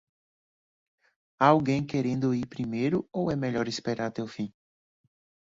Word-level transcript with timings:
Há 1.39 1.45
alguém 1.49 1.85
querendo 1.85 2.33
ir 2.33 2.47
primeiro 2.47 3.07
ou 3.13 3.29
é 3.29 3.35
melhor 3.35 3.67
esperar 3.67 4.07
até 4.07 4.23
o 4.23 4.27
fim? 4.27 4.51